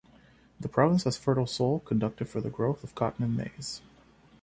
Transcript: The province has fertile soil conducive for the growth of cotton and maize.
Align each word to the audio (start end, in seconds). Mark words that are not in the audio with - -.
The 0.59 0.67
province 0.67 1.03
has 1.03 1.15
fertile 1.15 1.45
soil 1.45 1.79
conducive 1.81 2.27
for 2.27 2.41
the 2.41 2.49
growth 2.49 2.83
of 2.83 2.95
cotton 2.95 3.23
and 3.23 3.37
maize. 3.37 3.83